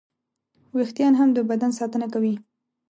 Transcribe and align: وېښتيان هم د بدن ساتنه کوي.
وېښتيان 0.75 1.13
هم 1.19 1.29
د 1.33 1.39
بدن 1.49 1.71
ساتنه 1.79 2.07
کوي. 2.13 2.33